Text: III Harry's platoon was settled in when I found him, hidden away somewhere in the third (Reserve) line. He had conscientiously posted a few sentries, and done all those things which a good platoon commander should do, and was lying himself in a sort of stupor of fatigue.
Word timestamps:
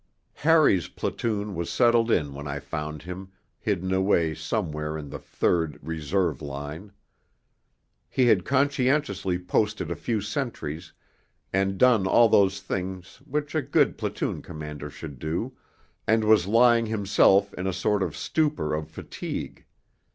III 0.37 0.41
Harry's 0.45 0.87
platoon 0.87 1.53
was 1.53 1.69
settled 1.69 2.09
in 2.09 2.33
when 2.33 2.47
I 2.47 2.57
found 2.59 3.03
him, 3.03 3.31
hidden 3.59 3.93
away 3.93 4.33
somewhere 4.33 4.97
in 4.97 5.09
the 5.11 5.19
third 5.19 5.77
(Reserve) 5.83 6.41
line. 6.41 6.91
He 8.09 8.25
had 8.25 8.43
conscientiously 8.43 9.37
posted 9.37 9.91
a 9.91 9.95
few 9.95 10.19
sentries, 10.19 10.91
and 11.53 11.77
done 11.77 12.07
all 12.07 12.29
those 12.29 12.61
things 12.61 13.17
which 13.27 13.53
a 13.53 13.61
good 13.61 13.95
platoon 13.95 14.41
commander 14.41 14.89
should 14.89 15.19
do, 15.19 15.55
and 16.07 16.23
was 16.23 16.47
lying 16.47 16.87
himself 16.87 17.53
in 17.53 17.67
a 17.67 17.71
sort 17.71 18.01
of 18.01 18.17
stupor 18.17 18.73
of 18.73 18.89
fatigue. 18.89 19.65